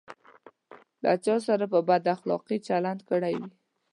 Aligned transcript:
له 1.03 1.11
چا 1.25 1.35
سره 1.47 1.65
په 1.73 1.79
بد 1.87 2.03
اخلاقي 2.15 2.57
چلند 2.67 2.99
کړی 3.09 3.33
وي. 3.41 3.51